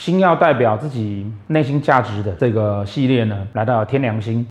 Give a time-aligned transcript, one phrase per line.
[0.00, 4.48] 星曜代表自己内心价值的这个系列呢，来到天良星。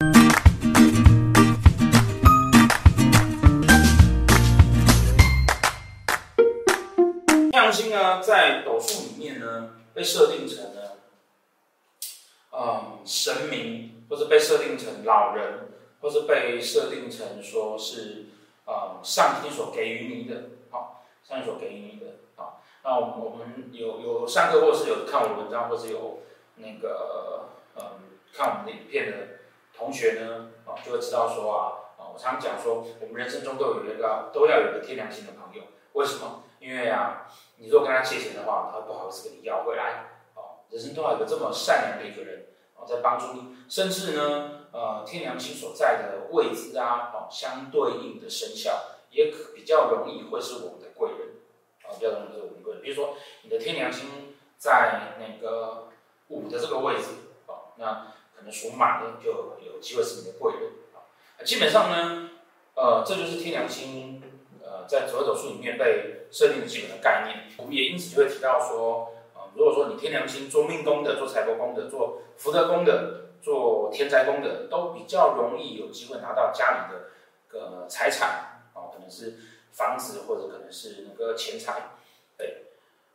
[7.50, 10.98] 天良星呢，在斗数里面呢，被设定成了，
[12.52, 18.28] 嗯，神明，或者被设定成老人，或是被设定成说是，
[18.66, 22.06] 呃，上天所给予你的，好，上天所给予你的，
[22.36, 22.62] 好。
[22.90, 26.24] 那我们有有上课，或是有看我文章，或是有
[26.56, 27.84] 那个嗯
[28.34, 29.18] 看我们的影片的
[29.78, 35.62] 同学呢，啊，就会知道说啊，啊，我常讲说，我们人生中都有一个都要有个天良心的朋友，
[35.94, 36.42] 为什么？
[36.60, 48.72] 因为啊，你如果跟他借钱的话，他不好意思跟你要回来，啊，人生都要有个这么善良的一个人，啊，在帮助你，甚至呢，呃，天良心所在的位置啊，哦，相对应的生肖
[49.12, 50.79] 也可比较容易会是我。
[52.82, 55.90] 比如说你的天梁星在那个
[56.30, 57.04] 五的这个位置，
[57.48, 61.04] 啊，那可能属马的就有机会是你的贵人，啊，
[61.44, 62.30] 基本上呢，
[62.76, 64.22] 呃，这就是天梁星，
[64.64, 67.56] 呃，在紫微斗数里面被设定的基本的概念。
[67.58, 77.10] 我们也因此就会提到说，啊，如果说你天梁星做命宫的、做财帛宫的、做福德宫的、做天灾宫的，都比较容易有机会拿到家里的
[77.48, 79.40] 个财产，啊，可能是。
[79.72, 81.92] 房子或者可能是那个钱财，
[82.36, 82.66] 对，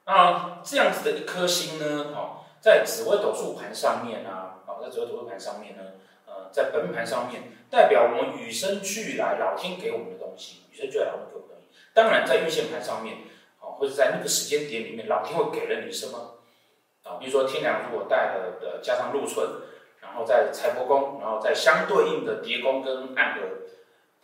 [0.06, 5.82] 那这样子的一颗星呢，哦，在紫微斗数盘上面啊，哦，在紫微斗数盘上面呢，
[6.26, 11.78] 呃，在本盘上面，代表我们与生俱来老天给我们的东西，与生俱来老天给我们的东西。
[11.94, 13.18] 当然，在运线盘上面，
[13.60, 16.38] 哦，或者在那个时间点里面，老天会给了你什么？
[17.02, 19.46] 啊，比如说天梁如果带了的加上禄存，
[20.00, 23.64] 然后在财帛宫，然后在相对应的叠宫跟暗格。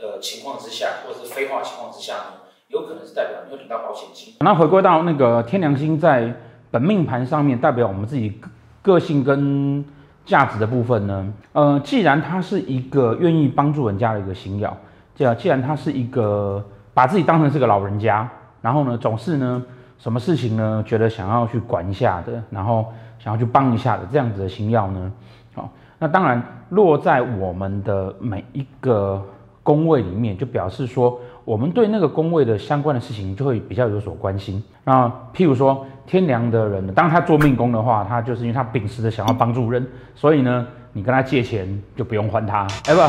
[0.01, 4.35] 的情况之下，或者是飞化情况之下呢，有可能是代表你会领到保险金。
[4.39, 6.33] 那回归到那个天梁星在
[6.71, 8.41] 本命盘上面，代表我们自己
[8.81, 9.85] 个性跟
[10.25, 11.33] 价值的部分呢？
[11.53, 14.73] 呃，既然它是一个愿意帮助人家的一个星曜，
[15.17, 16.65] 这样，既然它是一个
[16.95, 18.29] 把自己当成是个老人家，
[18.63, 19.61] 然后呢，总是呢，
[19.99, 22.87] 什么事情呢，觉得想要去管一下的，然后
[23.19, 25.13] 想要去帮一下的这样子的星曜呢，
[25.57, 25.69] 好，
[25.99, 29.21] 那当然落在我们的每一个。
[29.63, 34.63] 宫位里面就表示说，我们对那个宫位的相关的事情就会比较有所关心。
[34.85, 39.85] 那譬如说天梁的人，当他做命宫的话，他就是因为他秉持着想要帮助人，
[40.15, 41.67] 所以呢，你跟他借钱
[41.97, 43.01] 就不用还他，哎不，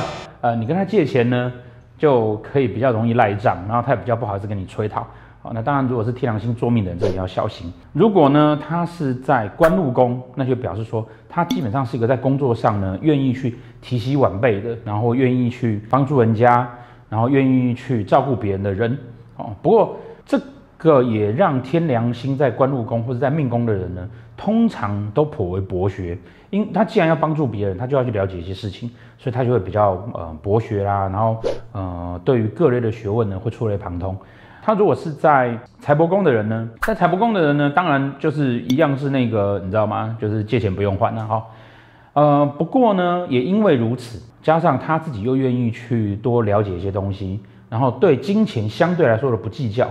[0.41, 1.53] 呃，你跟他借钱呢，
[1.99, 5.05] 就可以比较容易赖账，然后他也比较不好意思跟你催讨。
[5.43, 7.71] 好，那当然，如果是天梁星做命的人，这里要小心。
[7.93, 16.67] 如果呢，他是在官禄宫，那就表示说，他基本上是一个在工作上呢，愿意去提携晚辈的，然后愿意去帮助人家，
[17.11, 18.97] 然后愿意去照顾别人的人。
[19.35, 20.39] 哦，不过这
[20.77, 26.17] 个也让天良星在官禄宫或者在命宫的人呢，通常都颇为博学，
[26.49, 31.37] 因他既然要帮助别人，他就要去了解一些事情，所以他就会比较呃博学啦，然后
[31.73, 34.15] 呃对于各类的学问呢，会触类旁通。
[34.63, 40.15] 他如果是在财帛宫的人呢，在财帛宫的人呢，当然就是一样是那个，你知道吗？
[40.21, 41.43] 就是借钱不用还了哈。
[42.13, 49.89] 呃，不过呢，也因为如此，加上他自己又愿意去多了解一些东西，然后对金钱相对来说的不计较，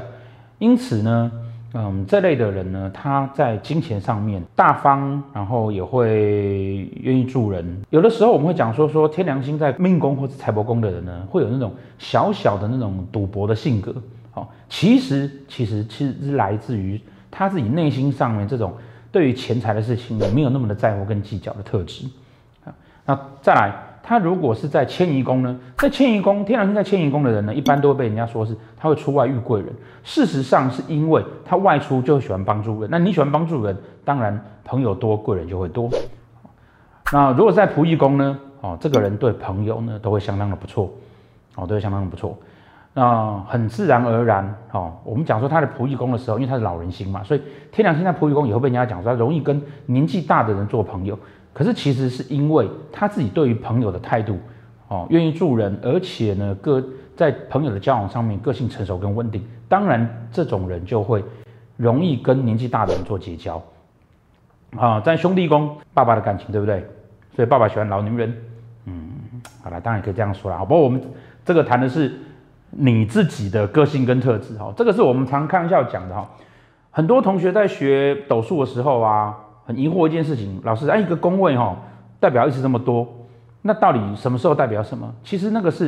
[0.59, 1.33] 因此呢，
[1.73, 7.83] 嗯，这类的人呢，他在金钱上面大方，然后也会愿意助人。
[7.91, 13.95] 有的时候我们会讲说，说天梁星在命宫或者财帛宫的人呢，会有那种小小的那种赌博的性格。
[14.33, 17.01] 好，其实其实其实是来自于
[17.31, 18.73] 他自己内心上面这种
[19.13, 22.05] 对于钱财的事情，没有那么的在乎跟计较的特质。
[22.65, 22.75] 啊，
[23.07, 23.75] 那再来，
[24.11, 29.73] 他如果是在迁移宫呢，在迁移宫，天梁星在迁移宫的人呢，一般都会被人家说是他会出外遇贵人。
[30.03, 32.91] 事实上是因为他外出就喜欢帮助人。
[32.91, 35.89] 那你喜欢帮助人，当然朋友多，贵人就会多。
[37.13, 40.91] 那如果在仆役宫呢，哦，这个人对朋友呢都会相当的不错，
[41.55, 42.37] 哦，都会相当的不错。
[42.93, 51.17] 那很自然而然，哦，我们讲说他的仆役宫的时候，因为他是老人星嘛，所以天梁星在仆役宫也会被人家讲说他容易跟年纪大的人做朋友。
[51.53, 54.39] 可是其实是因为他自己对于朋友的态度，
[54.89, 56.83] 哦，愿意助人，而且呢，个
[57.17, 61.25] 在朋友的交往上面个性成熟跟稳定，当然这种人就会
[61.77, 63.63] 容易跟年纪大的人做结交。
[64.77, 66.87] 啊，在兄弟宫，爸爸的感情对不对？
[67.35, 68.37] 所以爸爸喜欢老女人。
[68.87, 69.11] 嗯，
[69.63, 70.59] 好了，当然可以这样说啦。
[70.59, 71.03] 不过我们
[71.45, 72.13] 这个谈的是。
[72.73, 76.31] 你自己的个性跟特质哈，这个是我们常开玩笑讲的哈。
[76.93, 79.37] 很多同学在学斗数的时候啊，
[79.71, 81.77] 很疑惑一件事情，老师，按，一个宫位哈，
[82.19, 83.07] 代表意思这么多，
[83.63, 85.15] 那到底什么时候代表什么？
[85.23, 85.85] 其实那个是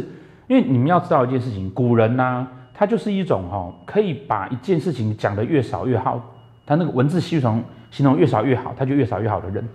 [0.47, 6.21] 因为你们要知道一件事情，古人呐，他就是一种哈，可以把一件事情讲得越少越好，
[6.65, 9.69] 他那个文字系统形容越少越好，他就越少越好的人。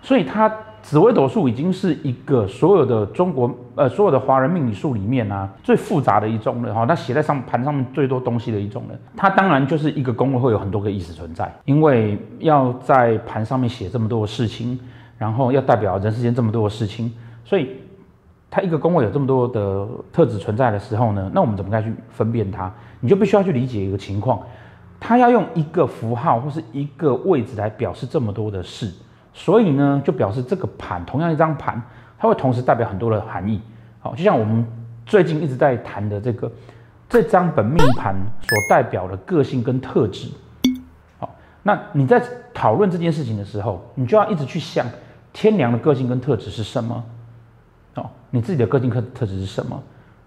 [0.00, 0.50] 所以，他
[0.84, 6.84] 紫微斗数已经是一个所有的中国呃所有的华人命理术里面啊最复杂的一种了哈。
[6.84, 8.94] 他写在上盘上面最多东西的一种了。
[9.16, 14.78] 它当然就是一个宫位会有很多个意思存在，因为要在盘上面写这么多的事情，
[15.16, 17.10] 然后要代表人世间这么多的事情，
[17.46, 17.70] 所以
[18.50, 22.70] 他一个宫位有这么多的特质存在的时候呢，那我们怎么该去分辨它？
[23.00, 24.38] 你就必须要去理解一个情况，
[25.00, 28.92] 他要用一个符号或是一个位置来表示这么多的事。
[29.34, 31.82] 所以呢，就表示这个盘同样一张盘，
[32.16, 33.60] 它会同时代表很多的含义。
[34.00, 34.64] 好，就像我们
[35.04, 36.50] 最近一直在谈的这个
[37.08, 40.28] 这张本命盘所代表的个性跟特质。
[41.18, 41.34] 好，
[41.64, 42.22] 那你在
[42.54, 44.86] 讨论这件事情的时候，你就要一直去想
[45.32, 47.04] 天良的个性跟特质是什么？
[47.94, 49.82] 好，你自己的个性特特质是什么？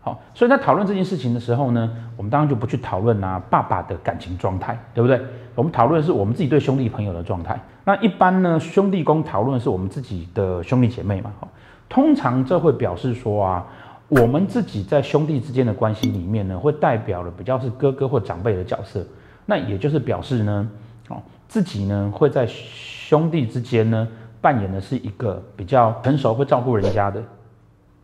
[0.08, 5.20] 好，所以在讨论这件事情的时候呢，我们当然就不去讨论啊爸爸的感情状态，对不对？
[5.54, 7.60] 我们讨论的是我们自己对兄弟朋友的状态。
[7.84, 11.34] 那一般呢，兄弟宫讨论的是我们自己的兄弟姐妹嘛。
[11.90, 13.66] 通常这会表示说啊，
[14.08, 19.06] 我们自己在兄弟之间的关系里面呢，会代表了比较是哥哥或长辈的角色。
[19.46, 20.70] 那也就是表示呢，
[21.10, 21.18] 哦，
[21.50, 24.08] 自己呢会在兄弟之间呢
[24.40, 27.22] 扮演的是一个比较成熟、会照顾人家的。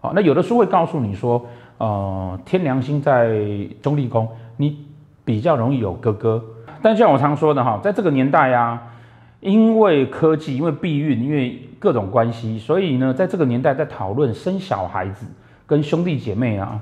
[0.02, 1.46] 好，那有的书会告诉你说，
[1.78, 3.38] 呃，天良星在
[3.82, 4.28] 中立宫，
[4.58, 4.78] 你
[5.26, 6.44] 比较容易有哥哥。
[6.82, 8.82] 但像我常说的哈，在这个年代啊，
[9.40, 15.26] 因为科技，因为避孕，因为各种关系，所以呢，在这个年代在讨论生小孩子
[15.66, 16.80] 跟兄弟姐妹啊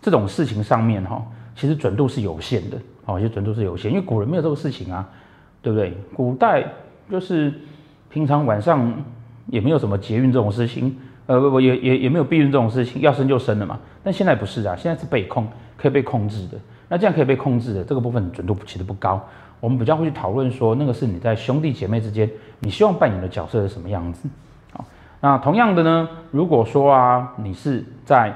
[0.00, 1.22] 这种事情上面哈，
[1.54, 5.08] 其实准度是有限的，哦，其实准度是有限，因为古人没有这个事情啊，
[5.60, 5.96] 对不对？
[6.14, 6.66] 古代
[7.10, 7.52] 就是
[8.08, 8.92] 平常晚上
[9.46, 10.96] 也没有什么节孕这种事情，
[11.32, 13.80] 呃，不不，也也也没有避孕这种事情，要生就生了嘛。
[14.04, 15.48] 但现在不是啊，现在是被控，
[15.78, 16.58] 可以被控制的。
[16.90, 19.18] 那这样可以被控制的这个部分准度其实不高。
[19.58, 24.28] 我们比较会去讨论说，那个是你在兄弟姐妹之间，你希望扮演的角色是什么样子？
[24.74, 24.84] 好，
[25.22, 28.30] 那同样的呢，如果说啊，你是在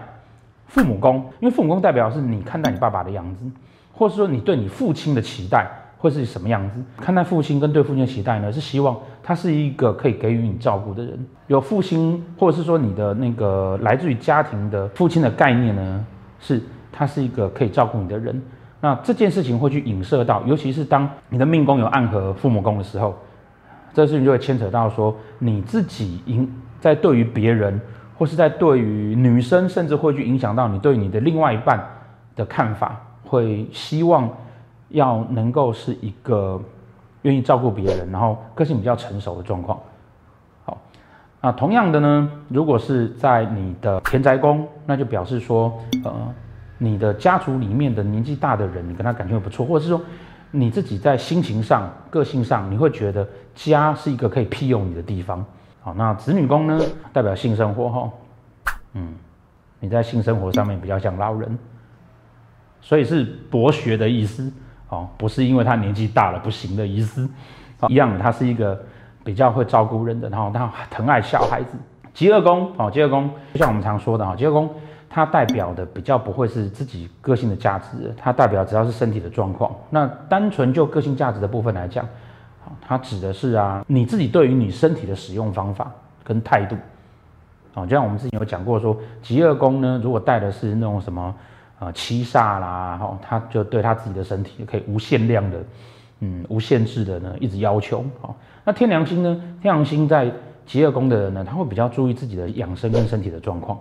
[0.66, 3.44] 父母宫，因为父母宫代表是你看待你爸爸的样子，
[3.92, 6.82] 或是说你对你父亲的期待会是什么样子？
[6.98, 11.26] 看待父亲跟对父亲的期待呢，是希望他是一个可以给予你照顾的人。
[11.46, 16.04] 有父亲，或者是说你的那个来自于家庭的父亲的概念呢，
[16.38, 16.60] 是
[16.93, 18.40] 他是一个可以照顾你的人。
[18.81, 23.14] 那这件事情会去影射到，尤其是当你的命宫有暗合父母宫的时候，
[23.94, 27.81] 这事情就会牵扯到说你自己影在对于别人，
[28.19, 31.82] 或是在对于女生，甚至会去影响到你对你的另外一半
[32.37, 34.31] 的看法，会希望
[34.88, 36.60] 要能够是一个
[37.22, 39.80] 愿意照顾别人，然后个性比较成熟的状况。
[40.64, 40.78] 好，
[41.40, 45.72] 那同样的呢，如果是在你的田宅宫，那就表示说，
[46.04, 46.12] 呃。
[46.78, 49.98] 你的家族里面的年纪大的人，你跟他感情会不错，或者是说
[50.50, 55.42] 你自己在心情上、个性上，你会觉得家是一个可以庇佑你的地方。
[55.80, 56.78] 好，那子女宫呢，
[57.14, 58.10] 代表性生活哈，
[58.92, 59.14] 嗯，
[59.80, 61.58] 你在性生活上面比较像老人，
[62.82, 64.52] 所以是博学的意思，
[64.88, 67.28] 哦，不是因为他年纪大了不行的意思，
[67.88, 68.80] 一样的，他是一个
[69.24, 71.76] 比较会照顾人的，然后他疼爱小孩子。
[72.14, 74.68] 疾厄宫，哦，疾厄宫就像我们常说的啊，疾厄宫。
[75.08, 79.74] 它代表的比较不会是自己个性的价值，它代表只要是身体的状况。
[79.88, 82.06] 那单纯就个性价值的部分来讲，
[82.82, 85.90] 它指的是啊，你自己对于你身体的使用方法
[86.22, 86.76] 跟态度。
[87.72, 91.34] 啊，就像我们之前有讲过说，疾厄宫呢，如果带的是那种什么
[91.78, 95.64] 呃七煞啦，哈，他就对他自己的身体可以无限量的，
[96.21, 98.04] 嗯，无限制的呢，一直要求。
[98.21, 100.33] 好，那天梁星呢，天梁星在
[100.64, 103.78] 疾厄宫的人呢，他会比较注意自己的养生跟身体的状况。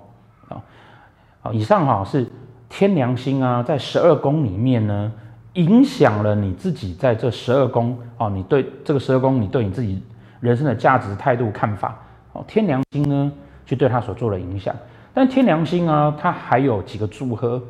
[1.51, 2.27] 以上哈是
[2.69, 5.11] 天梁星啊，在十二宫里面呢，
[5.53, 10.01] 影响了你自己在这十二宫哦，你对这个十二宫，你对你自己
[10.39, 11.97] 人生的价值、态度、看法
[12.33, 13.31] 哦，天梁星呢，
[13.65, 14.75] 去对他所做的影响。
[15.13, 17.61] 但天梁星啊，它还有几个组合，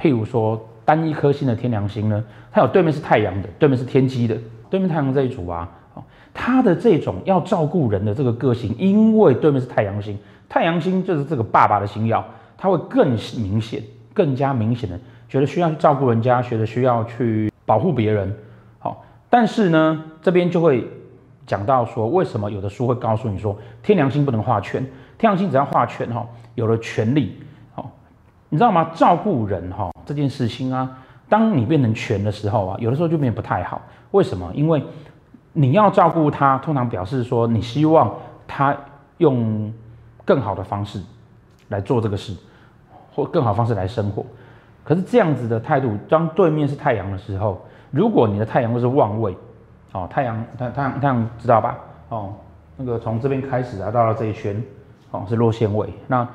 [0.00, 4.36] 譬如说单一颗星的天梁星呢，它有对面是太阳的，对面是天机的，
[4.68, 12.24] 对面太阳这一组啊，哦，它的这种要照顾人的这个个性，因为对面是太阳星，太阳星就是这个爸爸的星曜。
[12.62, 15.00] 他会更明显、更加明显的
[15.30, 18.30] 觉得需要去照顾人家，觉得需要去保护别人。
[18.78, 20.86] 好，但是呢，这边就会
[21.46, 24.82] 讲到说，为什么有的书会告诉你说，天梁星不能画圈？
[25.16, 27.40] 天梁星只要画圈哈，有了权力，
[28.50, 28.90] 你知道吗？
[28.94, 33.80] 照顾人哈这件事情啊，当你变成权的时候啊，有的时候就变得不太好。
[34.10, 34.50] 为什么？
[34.54, 34.84] 因为
[35.54, 38.14] 你要照顾他，通常表示说你希望
[38.46, 38.76] 他
[39.16, 39.72] 用
[40.24, 41.00] 更好的方式
[41.68, 42.36] 来做这个事。
[43.12, 44.24] 或更好方式来生活，
[44.84, 49.36] 可是这样子的态度，当对面是太阳的时候，如果你的太阳又是旺位，
[49.90, 51.76] 哦，太阳太太阳太阳知道吧？
[52.08, 52.32] 哦，
[52.76, 54.62] 那个从这边开始啊，到了这一圈，
[55.10, 56.26] 哦是落陷位，那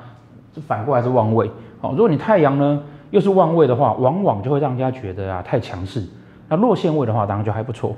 [0.60, 1.50] 反过来是旺位。
[1.80, 6.04] 哦，如果你太阳呢又是旺位的话，往往就会让人家觉得啊太强势。
[6.48, 7.94] 那落线位的话，当然就还不错。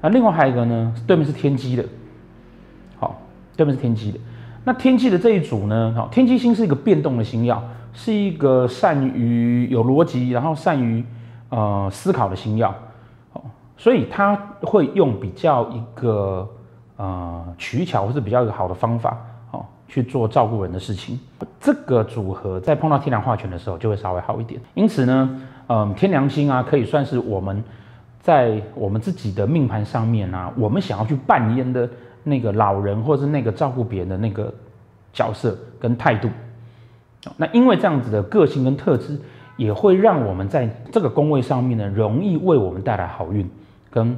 [0.00, 1.84] 那另外还有一个呢，对面是天机的，
[2.98, 3.20] 好，
[3.56, 4.18] 对面是天机的。
[4.64, 7.60] 那天机的这一组呢，好，天机星是一个变动的星曜，
[7.92, 11.04] 是一个善于有逻辑，然后善于
[11.48, 12.72] 呃思考的星曜，
[13.32, 13.42] 哦，
[13.76, 16.48] 所以他会用比较一个
[16.96, 19.16] 呃取巧或是比较一个好的方法，
[19.88, 21.18] 去做照顾人的事情。
[21.58, 24.60] 这个组合在碰到天梁化权的时候就会稍微好一点。
[24.74, 27.64] 因此呢，嗯、天梁星啊，可以算是我们。
[28.20, 31.88] 在我们自己的命盘上面啊，我们想要去扮演的
[32.24, 34.52] 那个老人，或是那个照顾别人的那个
[35.14, 36.28] 角色跟态度，
[37.38, 39.18] 那因为这样子的个性跟特质，
[39.56, 43.48] 也会让我们在这个宫位上面呢，容易为我们带来好运
[43.88, 44.14] 跟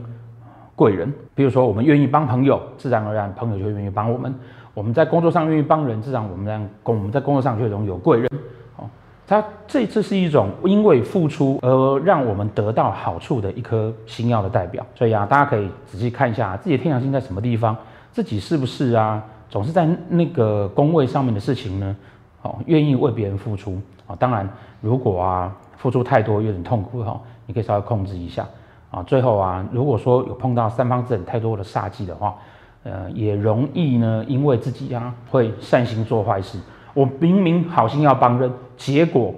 [0.75, 1.13] 贵人。
[1.37, 4.33] 比如说，我们愿意帮朋友，自然而然朋友就会愿意帮我们；
[4.75, 8.31] 我们在工作上愿意帮人，自然我们在工我们在工作上就容易有贵人。
[8.77, 8.89] 哦，
[9.27, 17.77] 他这次是一种因为付出而让我们得到好处的一颗星曜的代表，所以啊，大家可以仔细看一下自己的天梁星在什么地方，
[18.13, 21.97] 自己是不是啊，总是在那个宫位上面的事情呢？
[22.43, 24.17] 哦，愿意为别人付出啊。
[24.19, 24.49] 当然，
[24.81, 28.47] 如果啊付出太多有点痛苦哈，你可以稍微控制一下
[28.91, 29.03] 啊。
[29.03, 32.37] 最后啊，如果说有碰到三方四正太多的煞气的话，
[32.83, 36.59] 呃，也容易呢，因为自己啊会善心做坏事。
[36.95, 39.35] 我明明好心要帮人，结果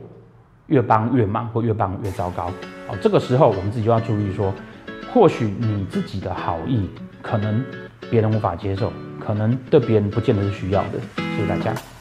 [0.68, 2.44] 越帮越慢，或越帮越糟糕。
[2.86, 4.52] 好，这个时候我们自己就要注意说，
[5.12, 6.88] 或许你自己的好意
[7.20, 7.64] 可能
[8.08, 11.00] 别人无法接受，可能对别人不见得是需要的。
[11.16, 11.91] 谢谢大家。